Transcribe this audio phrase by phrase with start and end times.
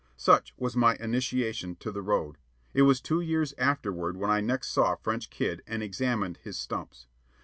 [0.17, 2.39] Such was my initiation to The Road.
[2.73, 7.05] It was two years afterward when I next saw French Kid and examined his "stumps."